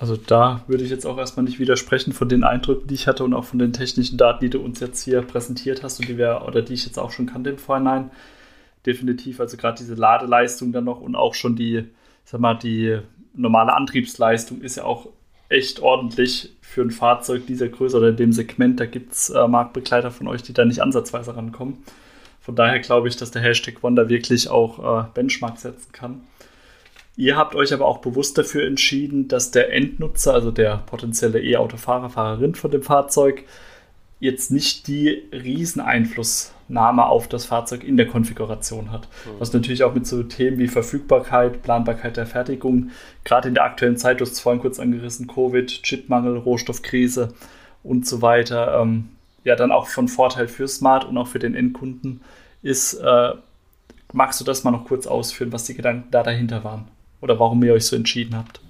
[0.00, 3.24] Also da würde ich jetzt auch erstmal nicht widersprechen von den Eindrücken, die ich hatte
[3.24, 6.18] und auch von den technischen Daten, die du uns jetzt hier präsentiert hast und die
[6.18, 8.10] wir oder die ich jetzt auch schon kannte im Vorhinein.
[8.86, 11.84] Definitiv, also gerade diese Ladeleistung dann noch und auch schon die,
[12.24, 13.00] sag mal, die
[13.38, 15.08] normale Antriebsleistung ist ja auch
[15.48, 18.78] echt ordentlich für ein Fahrzeug dieser Größe oder in dem Segment.
[18.78, 21.82] Da gibt es äh, Marktbegleiter von euch, die da nicht ansatzweise rankommen.
[22.40, 26.20] Von daher glaube ich, dass der Hashtag Wonder wirklich auch äh, Benchmark setzen kann.
[27.16, 32.10] Ihr habt euch aber auch bewusst dafür entschieden, dass der Endnutzer, also der potenzielle E-Autofahrer,
[32.10, 33.44] Fahrerin von dem Fahrzeug,
[34.20, 39.02] jetzt nicht die Rieseneinflussnahme auf das Fahrzeug in der Konfiguration hat.
[39.02, 39.30] Mhm.
[39.38, 42.90] Was natürlich auch mit so Themen wie Verfügbarkeit, Planbarkeit der Fertigung,
[43.24, 47.34] gerade in der aktuellen Zeit, du hast es vorhin kurz angerissen, Covid, Chipmangel, Rohstoffkrise
[47.82, 49.10] und so weiter, ähm,
[49.44, 52.20] ja dann auch von Vorteil für Smart und auch für den Endkunden
[52.62, 52.94] ist.
[52.94, 53.32] Äh,
[54.12, 56.88] magst du das mal noch kurz ausführen, was die Gedanken da dahinter waren?
[57.20, 58.60] Oder warum ihr euch so entschieden habt?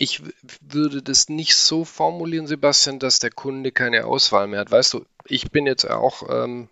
[0.00, 0.22] Ich
[0.60, 4.70] würde das nicht so formulieren, Sebastian, dass der Kunde keine Auswahl mehr hat.
[4.70, 6.68] Weißt du, ich bin jetzt auch ähm,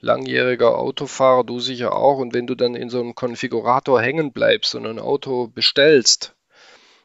[0.00, 2.16] langjähriger Autofahrer, du sicher auch.
[2.16, 6.34] Und wenn du dann in so einem Konfigurator hängen bleibst und ein Auto bestellst,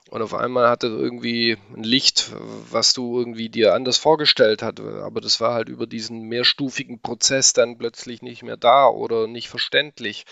[0.09, 2.31] und auf einmal hatte irgendwie ein Licht,
[2.71, 7.53] was du irgendwie dir anders vorgestellt hast, aber das war halt über diesen mehrstufigen Prozess
[7.53, 10.25] dann plötzlich nicht mehr da oder nicht verständlich.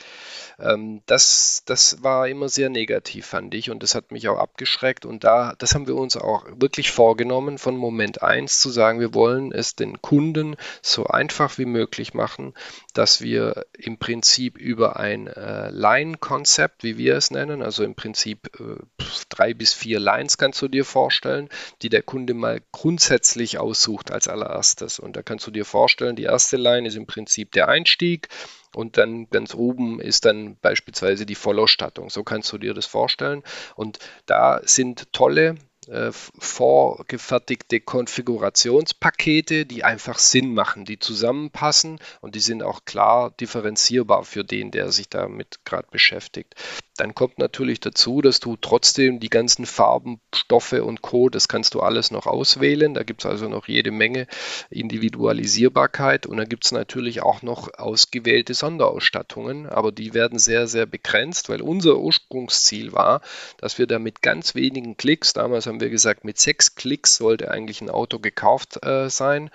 [0.59, 5.05] Ähm, das, das war immer sehr negativ, fand ich, und das hat mich auch abgeschreckt.
[5.05, 9.13] Und da, das haben wir uns auch wirklich vorgenommen, von Moment 1 zu sagen, wir
[9.13, 12.53] wollen es den Kunden so einfach wie möglich machen,
[12.93, 18.49] dass wir im Prinzip über ein äh, Line-Konzept, wie wir es nennen, also im Prinzip
[18.59, 21.49] äh, drei bis vier Lines kannst du dir vorstellen,
[21.81, 24.99] die der Kunde mal grundsätzlich aussucht als allererstes.
[24.99, 28.29] Und da kannst du dir vorstellen, die erste Line ist im Prinzip der Einstieg
[28.75, 32.09] und dann ganz oben ist dann beispielsweise die Vollausstattung.
[32.09, 33.43] So kannst du dir das vorstellen.
[33.75, 35.55] Und da sind tolle
[35.87, 44.23] äh, vorgefertigte Konfigurationspakete, die einfach Sinn machen, die zusammenpassen und die sind auch klar differenzierbar
[44.23, 46.55] für den, der sich damit gerade beschäftigt.
[46.97, 51.73] Dann kommt natürlich dazu, dass du trotzdem die ganzen Farben, Stoffe und Co., das kannst
[51.73, 52.93] du alles noch auswählen.
[52.93, 54.27] Da gibt es also noch jede Menge
[54.69, 60.85] Individualisierbarkeit und dann gibt es natürlich auch noch ausgewählte Sonderausstattungen, aber die werden sehr, sehr
[60.85, 63.21] begrenzt, weil unser Ursprungsziel war,
[63.57, 67.51] dass wir da mit ganz wenigen Klicks, damals haben wir gesagt, mit sechs Klicks sollte
[67.51, 69.49] eigentlich ein Auto gekauft äh, sein,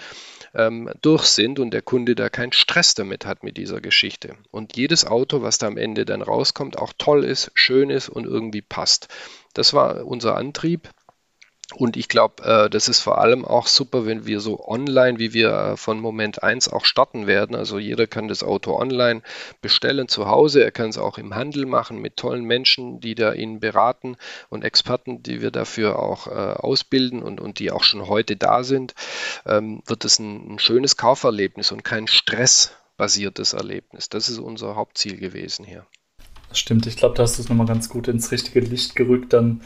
[0.54, 4.36] ähm, durch sind und der Kunde da keinen Stress damit hat mit dieser Geschichte.
[4.50, 8.24] Und jedes Auto, was da am Ende dann rauskommt, auch toll ist, schön ist und
[8.24, 9.08] irgendwie passt.
[9.54, 10.90] Das war unser Antrieb.
[11.76, 15.32] Und ich glaube, äh, das ist vor allem auch super, wenn wir so online, wie
[15.32, 17.54] wir äh, von Moment 1 auch starten werden.
[17.54, 19.22] Also jeder kann das Auto online
[19.60, 20.64] bestellen zu Hause.
[20.64, 24.16] Er kann es auch im Handel machen mit tollen Menschen, die da ihn beraten
[24.48, 28.64] und Experten, die wir dafür auch äh, ausbilden und, und die auch schon heute da
[28.64, 28.94] sind.
[29.46, 34.08] Ähm, wird es ein, ein schönes Kauferlebnis und kein stressbasiertes Erlebnis.
[34.08, 35.86] Das ist unser Hauptziel gewesen hier.
[36.52, 36.86] Stimmt.
[36.86, 39.32] Ich glaube, da hast du es nochmal ganz gut ins richtige Licht gerückt.
[39.32, 39.60] Dann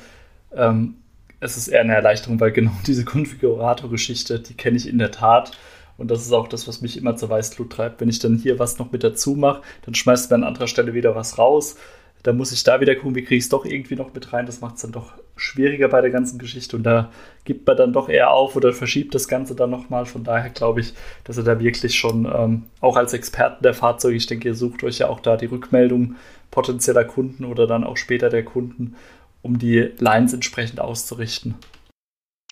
[0.54, 0.96] ähm
[1.44, 5.52] es ist eher eine Erleichterung, weil genau diese Konfigurator-Geschichte, die kenne ich in der Tat.
[5.96, 8.00] Und das ist auch das, was mich immer zur Weißglut treibt.
[8.00, 10.94] Wenn ich dann hier was noch mit dazu mache, dann schmeißt mir an anderer Stelle
[10.94, 11.76] wieder was raus.
[12.24, 14.46] Dann muss ich da wieder gucken, wie kriege ich es doch irgendwie noch mit rein.
[14.46, 16.76] Das macht es dann doch schwieriger bei der ganzen Geschichte.
[16.76, 17.12] Und da
[17.44, 20.06] gibt man dann doch eher auf oder verschiebt das Ganze dann nochmal.
[20.06, 20.94] Von daher glaube ich,
[21.24, 24.82] dass ihr da wirklich schon, ähm, auch als Experten der Fahrzeuge, ich denke, ihr sucht
[24.82, 26.16] euch ja auch da die Rückmeldung
[26.54, 28.94] potenzieller Kunden oder dann auch später der Kunden
[29.42, 31.56] um die Lines entsprechend auszurichten.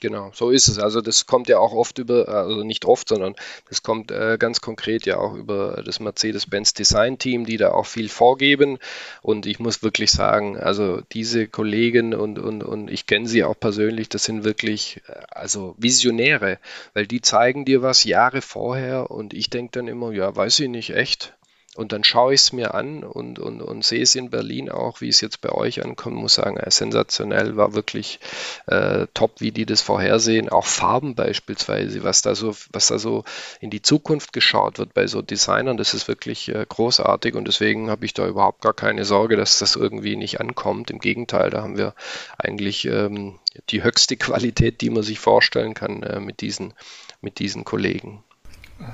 [0.00, 0.80] Genau, so ist es.
[0.80, 3.36] Also das kommt ja auch oft über, also nicht oft, sondern
[3.68, 7.86] das kommt äh, ganz konkret ja auch über das Mercedes-Benz Design Team, die da auch
[7.86, 8.78] viel vorgeben.
[9.22, 13.54] Und ich muss wirklich sagen, also diese Kollegen und, und, und ich kenne sie auch
[13.58, 16.58] persönlich, das sind wirklich äh, also Visionäre,
[16.94, 20.68] weil die zeigen dir was Jahre vorher und ich denke dann immer, ja, weiß ich
[20.68, 21.36] nicht echt.
[21.74, 25.00] Und dann schaue ich es mir an und, und, und sehe es in Berlin auch,
[25.00, 28.20] wie es jetzt bei euch ankommt, muss sagen, äh, sensationell, war wirklich
[28.66, 30.50] äh, top, wie die das vorhersehen.
[30.50, 33.24] Auch Farben beispielsweise, was da so, was da so
[33.60, 37.88] in die Zukunft geschaut wird bei so Designern, das ist wirklich äh, großartig und deswegen
[37.88, 40.90] habe ich da überhaupt gar keine Sorge, dass das irgendwie nicht ankommt.
[40.90, 41.94] Im Gegenteil, da haben wir
[42.36, 43.38] eigentlich ähm,
[43.70, 46.74] die höchste Qualität, die man sich vorstellen kann äh, mit, diesen,
[47.22, 48.22] mit diesen Kollegen.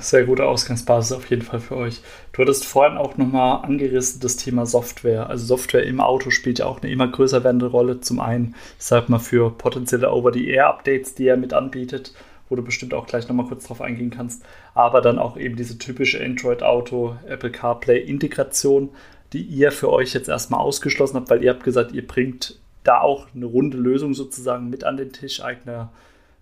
[0.00, 2.02] Sehr gute Ausgangsbasis auf jeden Fall für euch.
[2.32, 5.28] Du hattest vorhin auch nochmal angerissen das Thema Software.
[5.28, 8.00] Also Software im Auto spielt ja auch eine immer größer werdende Rolle.
[8.00, 12.12] Zum einen, ich sag mal, für potenzielle Over-the-Air-Updates, die er mit anbietet,
[12.48, 14.44] wo du bestimmt auch gleich nochmal kurz drauf eingehen kannst.
[14.74, 18.90] Aber dann auch eben diese typische Android-Auto, Apple CarPlay-Integration,
[19.32, 23.00] die ihr für euch jetzt erstmal ausgeschlossen habt, weil ihr habt gesagt, ihr bringt da
[23.00, 25.92] auch eine runde Lösung sozusagen mit an den Tisch, eigener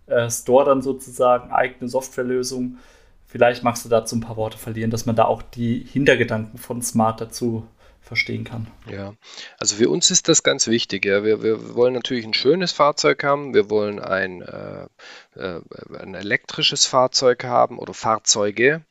[0.06, 2.78] äh, Store dann sozusagen, eigene Softwarelösung.
[3.26, 6.80] Vielleicht magst du dazu ein paar Worte verlieren, dass man da auch die Hintergedanken von
[6.80, 7.66] Smart dazu
[8.00, 8.68] verstehen kann.
[8.88, 9.14] Ja,
[9.58, 11.04] also für uns ist das ganz wichtig.
[11.04, 11.24] Ja.
[11.24, 14.86] Wir, wir wollen natürlich ein schönes Fahrzeug haben, wir wollen ein, äh,
[15.34, 15.60] äh
[15.98, 18.84] ein elektrisches Fahrzeug haben oder Fahrzeuge.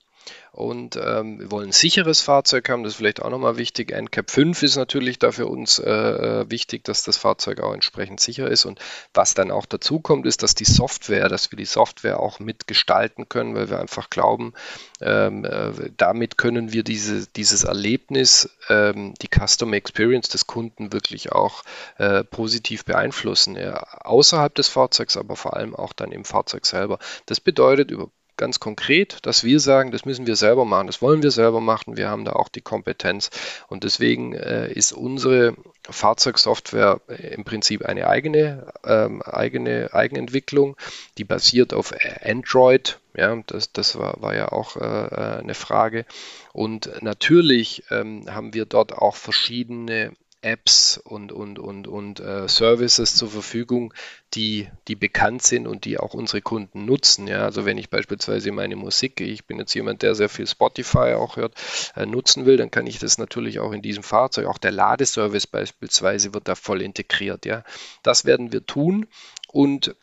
[0.55, 3.91] Und ähm, wir wollen ein sicheres Fahrzeug haben, das ist vielleicht auch nochmal wichtig.
[3.91, 8.21] NCAP 5 ist natürlich da für uns äh, äh, wichtig, dass das Fahrzeug auch entsprechend
[8.21, 8.63] sicher ist.
[8.63, 8.79] Und
[9.13, 13.27] was dann auch dazu kommt, ist, dass die Software, dass wir die Software auch mitgestalten
[13.27, 14.53] können, weil wir einfach glauben,
[15.01, 21.33] ähm, äh, damit können wir diese, dieses Erlebnis, ähm, die Custom Experience des Kunden wirklich
[21.33, 21.63] auch
[21.97, 23.57] äh, positiv beeinflussen.
[23.57, 26.97] Ja, außerhalb des Fahrzeugs, aber vor allem auch dann im Fahrzeug selber.
[27.25, 31.23] Das bedeutet über ganz konkret, dass wir sagen, das müssen wir selber machen, das wollen
[31.23, 33.29] wir selber machen, wir haben da auch die Kompetenz.
[33.67, 35.55] Und deswegen äh, ist unsere
[35.89, 40.75] Fahrzeugsoftware äh, im Prinzip eine eigene, ähm, eigene Eigenentwicklung,
[41.17, 41.93] die basiert auf
[42.23, 46.05] Android, ja, das, das war, war ja auch äh, äh eine Frage.
[46.51, 50.11] Und natürlich ähm, haben wir dort auch verschiedene
[50.45, 53.93] Apps und, und, und, und äh, Services zur Verfügung,
[54.35, 57.27] die, die bekannt sind und die auch unsere Kunden nutzen.
[57.27, 61.15] Ja, also wenn ich beispielsweise meine Musik, ich bin jetzt jemand, der sehr viel Spotify
[61.15, 61.55] auch hört,
[61.95, 64.45] äh, nutzen will, dann kann ich das natürlich auch in diesem Fahrzeug.
[64.45, 67.45] Auch der Ladeservice beispielsweise wird da voll integriert.
[67.45, 67.63] Ja,
[68.03, 69.07] das werden wir tun
[69.47, 69.95] und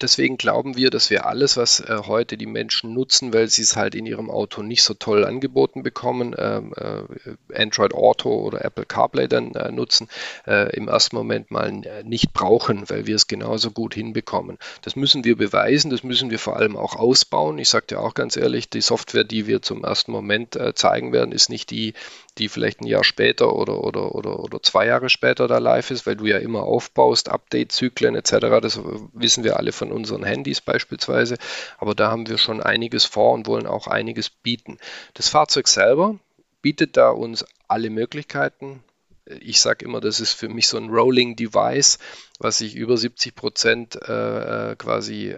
[0.00, 3.76] Deswegen glauben wir, dass wir alles, was äh, heute die Menschen nutzen, weil sie es
[3.76, 8.86] halt in ihrem Auto nicht so toll angeboten bekommen, ähm, äh, Android Auto oder Apple
[8.86, 10.08] CarPlay dann äh, nutzen,
[10.46, 14.58] äh, im ersten Moment mal äh, nicht brauchen, weil wir es genauso gut hinbekommen.
[14.80, 17.58] Das müssen wir beweisen, das müssen wir vor allem auch ausbauen.
[17.58, 21.32] Ich dir auch ganz ehrlich, die Software, die wir zum ersten Moment äh, zeigen werden,
[21.32, 21.94] ist nicht die,
[22.38, 26.06] die vielleicht ein Jahr später oder, oder, oder, oder zwei Jahre später da live ist,
[26.06, 28.60] weil du ja immer aufbaust, Update-Zyklen etc.
[28.62, 28.80] Das
[29.12, 31.36] wissen wir alle von unseren Handys beispielsweise.
[31.78, 34.78] Aber da haben wir schon einiges vor und wollen auch einiges bieten.
[35.14, 36.18] Das Fahrzeug selber
[36.62, 38.82] bietet da uns alle Möglichkeiten.
[39.40, 41.98] Ich sage immer, das ist für mich so ein Rolling Device,
[42.42, 45.36] was ich über 70 Prozent äh, äh, quasi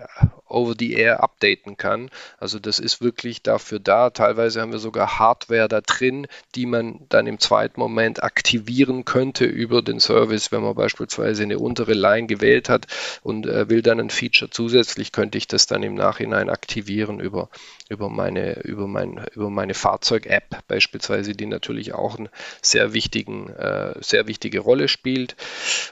[0.49, 2.11] over the air updaten kann.
[2.39, 4.11] Also das ist wirklich dafür da.
[4.11, 9.45] Teilweise haben wir sogar Hardware da drin, die man dann im zweiten Moment aktivieren könnte
[9.45, 12.87] über den Service, wenn man beispielsweise eine untere Line gewählt hat
[13.23, 17.51] und äh, will dann ein Feature zusätzlich, könnte ich das dann im Nachhinein aktivieren über,
[17.89, 22.31] über meine, über mein, über meine Fahrzeug-App beispielsweise, die natürlich auch eine
[22.63, 25.37] sehr wichtigen, äh, sehr wichtige Rolle spielt.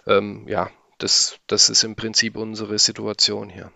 [0.06, 0.70] Ähm, ja,
[1.02, 3.70] das, das ist im Prinzip unsere Situation hier.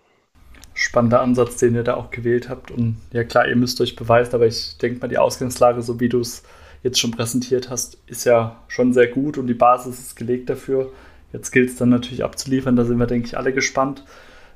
[0.75, 2.71] Spannender Ansatz, den ihr da auch gewählt habt.
[2.71, 6.09] Und ja klar, ihr müsst euch beweisen, aber ich denke mal, die Ausgangslage, so wie
[6.09, 6.43] du es
[6.83, 10.93] jetzt schon präsentiert hast, ist ja schon sehr gut und die Basis ist gelegt dafür.
[11.33, 14.05] Jetzt gilt es dann natürlich abzuliefern, da sind wir, denke ich, alle gespannt.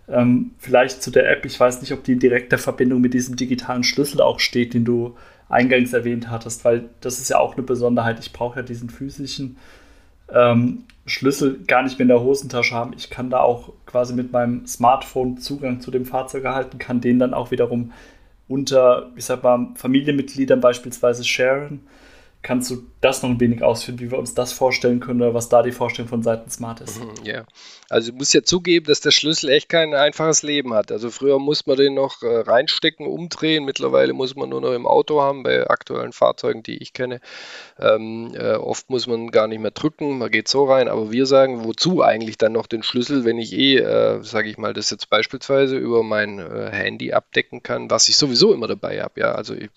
[0.09, 3.37] Ähm, vielleicht zu der App, ich weiß nicht, ob die in direkter Verbindung mit diesem
[3.37, 5.17] digitalen Schlüssel auch steht, den du
[5.49, 8.21] eingangs erwähnt hattest, weil das ist ja auch eine Besonderheit.
[8.21, 9.57] Ich brauche ja diesen physischen
[10.33, 12.93] ähm, Schlüssel gar nicht mehr in der Hosentasche haben.
[12.97, 17.19] Ich kann da auch quasi mit meinem Smartphone Zugang zu dem Fahrzeug erhalten, kann den
[17.19, 17.93] dann auch wiederum
[18.49, 21.81] unter, ich sag mal, Familienmitgliedern beispielsweise sharen.
[22.43, 25.51] Kannst du das noch ein wenig ausführen, wie wir uns das vorstellen können oder was
[25.51, 26.99] da die Vorstellung von Seiten Smart ist?
[26.99, 27.45] Mhm, ja,
[27.91, 30.93] also ich muss ja zugeben, dass der Schlüssel echt kein einfaches Leben hat.
[30.93, 33.65] Also früher muss man den noch äh, reinstecken, umdrehen.
[33.65, 37.21] Mittlerweile muss man nur noch im Auto haben, bei aktuellen Fahrzeugen, die ich kenne.
[37.79, 40.89] Ähm, äh, oft muss man gar nicht mehr drücken, man geht so rein.
[40.89, 44.57] Aber wir sagen, wozu eigentlich dann noch den Schlüssel, wenn ich eh, äh, sage ich
[44.57, 49.03] mal, das jetzt beispielsweise über mein äh, Handy abdecken kann, was ich sowieso immer dabei
[49.03, 49.21] habe.
[49.21, 49.71] Ja, also ich,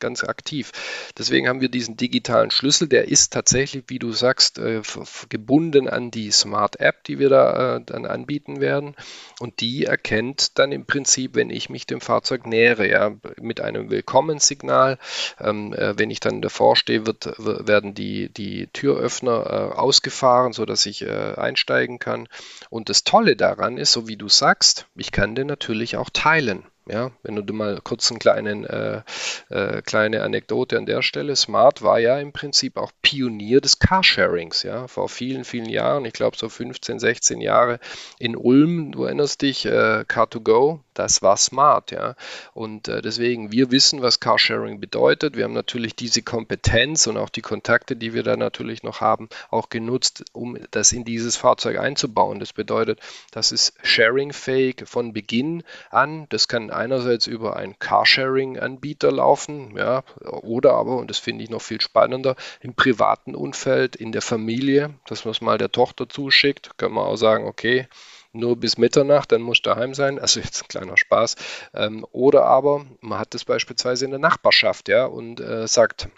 [0.00, 0.72] ganz aktiv.
[1.16, 4.82] Deswegen haben wir diesen digitalen Schlüssel, der ist tatsächlich, wie du sagst, äh,
[5.28, 8.96] gebunden an die Smart App, die wir da äh, dann anbieten werden.
[9.38, 13.90] Und die erkennt dann im Prinzip, wenn ich mich dem Fahrzeug nähere, ja, mit einem
[13.90, 14.98] Willkommenssignal.
[15.38, 21.08] Ähm, äh, wenn ich dann davor stehe, wird, werden die, die Türöffner ausgefahren, sodass ich
[21.08, 22.28] einsteigen kann.
[22.70, 26.64] Und das Tolle daran ist, so wie du sagst, ich kann den natürlich auch teilen.
[26.88, 29.02] Ja, wenn du mal kurz eine kleinen, äh,
[29.50, 31.36] äh, kleine Anekdote an der Stelle.
[31.36, 36.14] Smart war ja im Prinzip auch Pionier des Carsharings, ja, vor vielen, vielen Jahren, ich
[36.14, 37.78] glaube so 15, 16 Jahre
[38.18, 42.14] in Ulm, du erinnerst dich, äh, Car2Go, das war smart, ja.
[42.52, 45.34] Und äh, deswegen, wir wissen, was Carsharing bedeutet.
[45.34, 49.30] Wir haben natürlich diese Kompetenz und auch die Kontakte, die wir da natürlich noch haben,
[49.50, 52.38] auch genutzt, um das in dieses Fahrzeug einzubauen.
[52.38, 56.26] Das bedeutet, das ist sharing-fähig von Beginn an.
[56.28, 61.62] Das kann einerseits über einen Carsharing-Anbieter laufen, ja, oder aber, und das finde ich noch
[61.62, 66.76] viel spannender, im privaten Umfeld, in der Familie, dass man es mal der Tochter zuschickt,
[66.76, 67.88] kann man auch sagen, okay,
[68.32, 70.18] nur bis Mitternacht, dann muss daheim sein.
[70.18, 71.36] Also jetzt ein kleiner Spaß.
[71.74, 76.08] Ähm, oder aber man hat das beispielsweise in der Nachbarschaft, ja, und äh, sagt,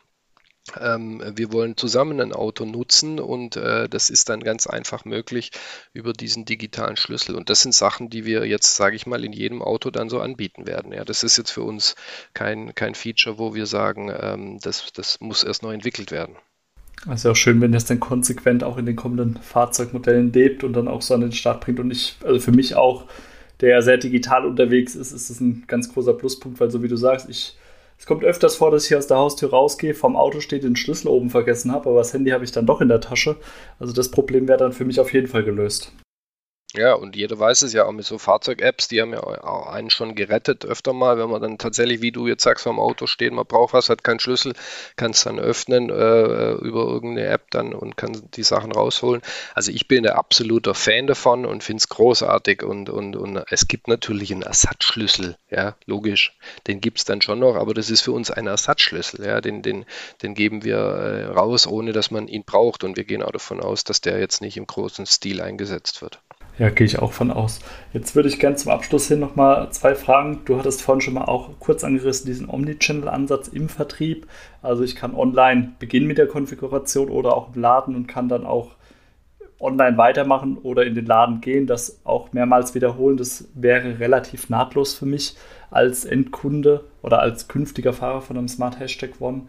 [0.81, 5.51] ähm, wir wollen zusammen ein Auto nutzen und äh, das ist dann ganz einfach möglich
[5.93, 7.35] über diesen digitalen Schlüssel.
[7.35, 10.21] Und das sind Sachen, die wir jetzt, sage ich mal, in jedem Auto dann so
[10.21, 10.93] anbieten werden.
[10.93, 11.97] Ja, das ist jetzt für uns
[12.35, 16.37] kein, kein Feature, wo wir sagen, ähm, das, das muss erst noch entwickelt werden.
[17.07, 20.87] Also auch schön, wenn das dann konsequent auch in den kommenden Fahrzeugmodellen lebt und dann
[20.87, 21.81] auch so an den Start bringt.
[21.81, 23.07] Und ich, also für mich auch,
[23.61, 26.97] der sehr digital unterwegs ist, ist das ein ganz großer Pluspunkt, weil so wie du
[26.97, 27.57] sagst, ich,
[27.99, 31.09] es kommt öfters vor, dass ich aus der Haustür rausgehe, vom Auto steht, den Schlüssel
[31.09, 33.37] oben vergessen habe, aber das Handy habe ich dann doch in der Tasche.
[33.79, 35.93] Also das Problem wäre dann für mich auf jeden Fall gelöst.
[36.75, 39.21] Ja, und jeder weiß es ja auch mit so Fahrzeug-Apps, die haben ja
[39.69, 43.07] einen schon gerettet öfter mal, wenn man dann tatsächlich, wie du jetzt sagst, dem Auto
[43.07, 44.55] steht, man braucht was, hat keinen Schlüssel,
[44.97, 49.21] kann es dann öffnen äh, über irgendeine App dann und kann die Sachen rausholen.
[49.55, 53.69] Also ich bin ein absoluter Fan davon und finde es großartig und, und, und es
[53.69, 56.39] gibt natürlich einen Ersatzschlüssel, ja, logisch.
[56.67, 59.61] Den gibt es dann schon noch, aber das ist für uns ein Ersatzschlüssel, ja, den,
[59.61, 59.85] den,
[60.23, 63.61] den geben wir äh, raus, ohne dass man ihn braucht und wir gehen auch davon
[63.61, 66.23] aus, dass der jetzt nicht im großen Stil eingesetzt wird.
[66.63, 67.59] Ja, gehe ich auch von aus.
[67.93, 70.43] Jetzt würde ich gerne zum Abschluss hin nochmal zwei Fragen.
[70.45, 74.29] Du hattest vorhin schon mal auch kurz angerissen, diesen Omnichannel-Ansatz im Vertrieb.
[74.63, 78.47] Also ich kann online beginnen mit der Konfiguration oder auch im Laden und kann dann
[78.47, 78.77] auch
[79.59, 83.17] online weitermachen oder in den Laden gehen, das auch mehrmals wiederholen.
[83.17, 85.35] Das wäre relativ nahtlos für mich
[85.73, 89.49] als Endkunde oder als künftiger Fahrer von einem Smart Hashtag One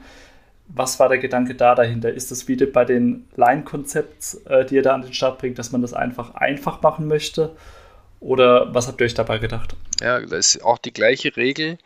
[0.68, 2.12] was war der Gedanke da dahinter?
[2.12, 5.72] Ist das wieder bei den Line-Konzepts, äh, die ihr da an den Start bringt, dass
[5.72, 7.56] man das einfach einfach machen möchte?
[8.20, 9.76] Oder was habt ihr euch dabei gedacht?
[10.02, 11.78] Ja, das ist auch die gleiche Regel,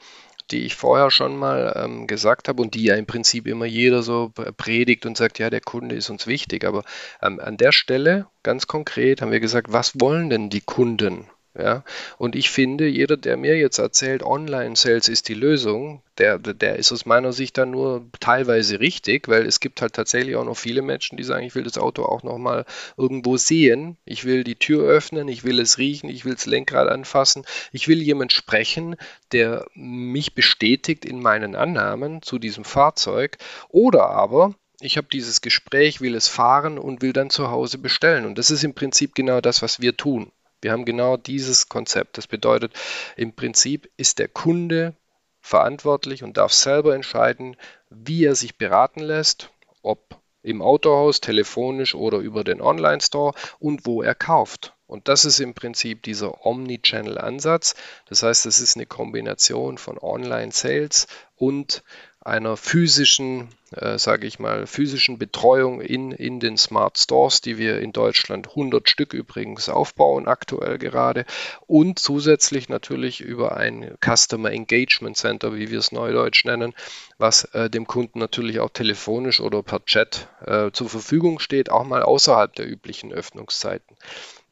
[0.52, 4.04] die ich vorher schon mal ähm, gesagt habe und die ja im Prinzip immer jeder
[4.04, 6.63] so predigt und sagt, ja, der Kunde ist uns wichtig.
[6.63, 6.84] Aber
[7.22, 11.26] ähm, an der Stelle, ganz konkret, haben wir gesagt, was wollen denn die Kunden?
[11.60, 11.84] Ja,
[12.20, 16.91] und ich finde, jeder, der mir jetzt erzählt, Online-Sales ist die Lösung, der, der ist
[16.91, 20.84] aus meiner Sicht dann nur teilweise richtig, weil es gibt halt tatsächlich auch noch viele
[20.84, 22.65] Menschen, die sagen, ich will das Auto auch nochmal
[22.96, 26.89] irgendwo sehen, ich will die Tür öffnen, ich will es riechen, ich will das Lenkrad
[26.89, 28.96] anfassen, ich will jemand sprechen,
[29.32, 33.38] der mich bestätigt in meinen Annahmen zu diesem Fahrzeug
[33.70, 38.26] oder aber ich habe dieses Gespräch, will es fahren und will dann zu Hause bestellen.
[38.26, 40.32] Und das ist im Prinzip genau das, was wir tun.
[40.62, 42.17] Wir haben genau dieses Konzept.
[42.17, 42.74] Das bedeutet,
[43.15, 44.96] im Prinzip ist der Kunde
[45.39, 47.56] verantwortlich und darf selber entscheiden,
[47.89, 54.02] wie er sich beraten lässt, ob im Autohaus, telefonisch oder über den Online-Store und wo
[54.02, 54.76] er kauft.
[54.88, 57.76] Und das ist im Prinzip dieser Omnichannel-Ansatz.
[58.08, 61.84] Das heißt, es ist eine Kombination von Online-Sales und
[62.28, 67.80] einer physischen, äh, sage ich mal, physischen Betreuung in, in den Smart Stores, die wir
[67.80, 71.26] in Deutschland 100 Stück übrigens aufbauen, aktuell gerade,
[71.68, 76.74] und zusätzlich natürlich über ein Customer Engagement Center, wie wir es neudeutsch nennen,
[77.18, 81.86] was äh, dem Kunden natürlich auch telefonisch oder per Chat äh, zur Verfügung steht, auch
[81.86, 83.96] mal außerhalb der üblichen Öffnungszeiten.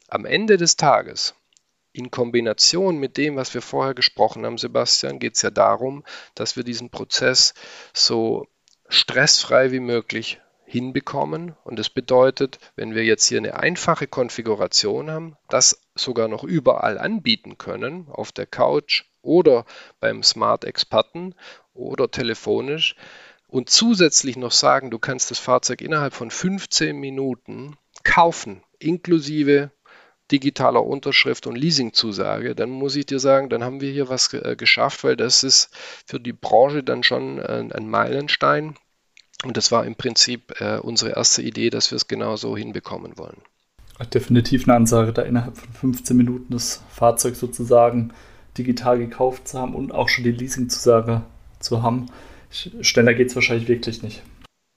[0.08, 1.36] Am Ende des Tages
[1.96, 6.04] in Kombination mit dem, was wir vorher gesprochen haben, Sebastian, geht es ja darum,
[6.36, 7.54] dass wir diesen Prozess
[7.94, 8.48] so
[8.90, 11.56] stressfrei wie möglich hinbekommen.
[11.64, 16.98] Und das bedeutet, wenn wir jetzt hier eine einfache Konfiguration haben, das sogar noch überall
[16.98, 19.66] anbieten können, auf der Couch oder
[20.02, 21.34] beim Smart Experten
[21.74, 22.98] oder telefonisch
[23.48, 29.72] und zusätzlich noch sagen, du kannst das Fahrzeug innerhalb von 15 Minuten kaufen, inklusive
[30.32, 34.56] digitaler Unterschrift und Leasingzusage, dann muss ich dir sagen, dann haben wir hier was äh,
[34.56, 35.70] geschafft, weil das ist
[36.06, 38.76] für die Branche dann schon äh, ein Meilenstein.
[39.44, 43.18] Und das war im Prinzip äh, unsere erste Idee, dass wir es genau so hinbekommen
[43.18, 43.38] wollen.
[44.14, 48.14] Definitiv eine Ansage, da innerhalb von 15 Minuten das Fahrzeug sozusagen
[48.58, 51.22] digital gekauft zu haben und auch schon die Leasingzusage
[51.60, 52.08] zu haben.
[52.50, 54.22] Schneller geht es wahrscheinlich wirklich nicht.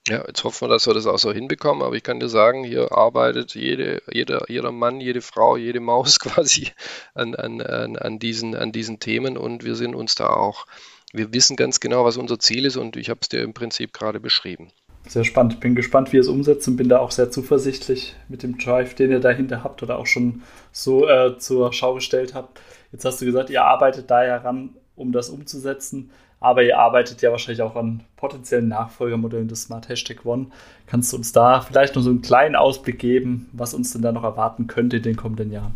[0.08, 2.64] Ja, jetzt hoffen wir, dass wir das auch so hinbekommen, aber ich kann dir sagen,
[2.64, 6.68] hier arbeitet jede, jeder, jeder Mann, jede Frau, jede Maus quasi
[7.14, 10.66] an, an, an, diesen, an diesen Themen und wir sind uns da auch,
[11.12, 13.92] wir wissen ganz genau, was unser Ziel ist und ich habe es dir im Prinzip
[13.92, 14.70] gerade beschrieben.
[15.06, 15.61] Sehr spannend.
[15.61, 18.94] Bin gespannt, wie ihr es umsetzt und bin da auch sehr zuversichtlich mit dem Drive,
[18.94, 20.42] den ihr dahinter habt oder auch schon
[20.72, 22.61] so äh, zur Schau gestellt habt.
[22.92, 26.11] Jetzt hast du gesagt, ihr arbeitet da ja ran, um das umzusetzen.
[26.41, 30.47] Aber ihr arbeitet ja wahrscheinlich auch an potenziellen Nachfolgermodellen des Smart Hashtag One.
[30.86, 34.12] Kannst du uns da vielleicht noch so einen kleinen Ausblick geben, was uns denn da
[34.12, 35.74] noch erwarten könnte in den kommenden Jahren?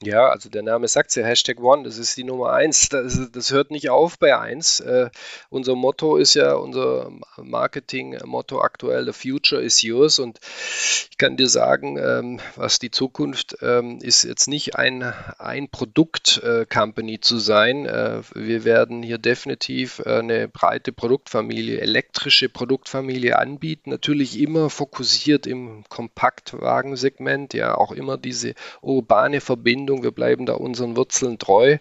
[0.00, 2.88] Ja, also der Name sagt ja, Hashtag One, das ist die Nummer eins.
[2.88, 4.78] Das, das hört nicht auf bei eins.
[4.78, 5.10] Äh,
[5.50, 10.20] unser Motto ist ja, unser Marketing-Motto aktuell, The Future is yours.
[10.20, 10.38] Und
[11.10, 17.14] ich kann dir sagen, ähm, was die Zukunft ähm, ist jetzt nicht ein, ein Produkt-Company
[17.14, 17.86] äh, zu sein.
[17.86, 23.90] Äh, wir werden hier definitiv äh, eine breite Produktfamilie, elektrische Produktfamilie anbieten.
[23.90, 30.02] Natürlich immer fokussiert im Kompaktwagensegment, ja, auch immer diese urbane Verbindung Verbindung.
[30.02, 31.78] Wir bleiben da unseren Wurzeln treu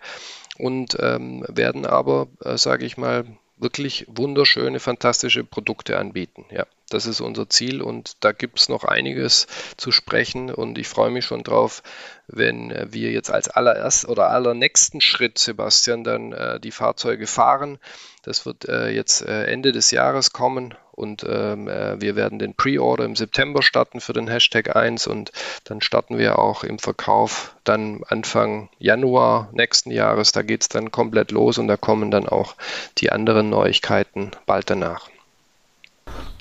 [0.57, 3.25] und ähm, werden aber, äh, sage ich mal,
[3.57, 6.45] wirklich wunderschöne, fantastische Produkte anbieten.
[6.51, 9.47] Ja, das ist unser Ziel und da gibt es noch einiges
[9.77, 11.81] zu sprechen und ich freue mich schon drauf,
[12.27, 17.79] wenn äh, wir jetzt als allererst oder allernächsten Schritt, Sebastian, dann äh, die Fahrzeuge fahren.
[18.23, 22.55] Das wird äh, jetzt äh, Ende des Jahres kommen und ähm, äh, wir werden den
[22.55, 25.31] Pre-Order im September starten für den Hashtag 1 und
[25.63, 30.31] dann starten wir auch im Verkauf dann Anfang Januar nächsten Jahres.
[30.31, 32.55] Da geht es dann komplett los und da kommen dann auch
[32.97, 35.07] die anderen Neuigkeiten bald danach.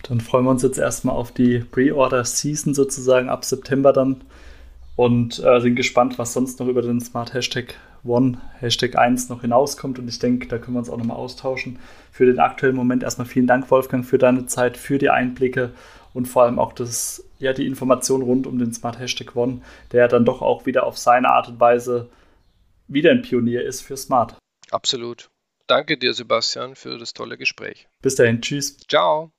[0.04, 4.22] Dann freuen wir uns jetzt erstmal auf die Pre-Order-Season sozusagen ab September dann
[4.96, 7.74] und äh, sind gespannt, was sonst noch über den Smart Hashtag
[8.06, 9.98] One, Hashtag 1 noch hinauskommt.
[9.98, 11.78] Und ich denke, da können wir uns auch nochmal austauschen.
[12.10, 15.72] Für den aktuellen Moment erstmal vielen Dank, Wolfgang, für deine Zeit, für die Einblicke
[16.14, 19.60] und vor allem auch das, ja, die Information rund um den Smart Hashtag One,
[19.92, 22.08] der dann doch auch wieder auf seine Art und Weise
[22.88, 24.36] wieder ein Pionier ist für Smart.
[24.70, 25.28] Absolut.
[25.66, 27.88] Danke dir, Sebastian, für das tolle Gespräch.
[28.00, 28.78] Bis dahin, tschüss.
[28.88, 29.35] Ciao.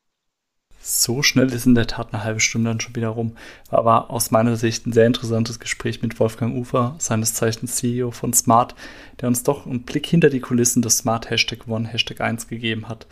[0.79, 3.35] So schnell ist in der Tat eine halbe Stunde dann schon wieder rum.
[3.69, 8.33] Aber aus meiner Sicht ein sehr interessantes Gespräch mit Wolfgang Ufer, seines Zeichens CEO von
[8.33, 8.75] Smart,
[9.19, 12.87] der uns doch einen Blick hinter die Kulissen des Smart Hashtag One, Hashtag 1 gegeben
[12.87, 13.05] hat,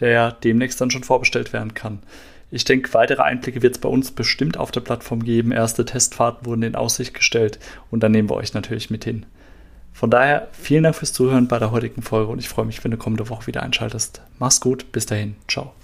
[0.00, 1.98] der ja demnächst dann schon vorbestellt werden kann.
[2.50, 5.52] Ich denke, weitere Einblicke wird es bei uns bestimmt auf der Plattform geben.
[5.52, 7.58] Erste Testfahrten wurden in Aussicht gestellt
[7.90, 9.26] und dann nehmen wir euch natürlich mit hin.
[9.92, 12.92] Von daher vielen Dank fürs Zuhören bei der heutigen Folge und ich freue mich, wenn
[12.92, 14.22] du kommende Woche wieder einschaltest.
[14.38, 15.74] Mach's gut, bis dahin, ciao.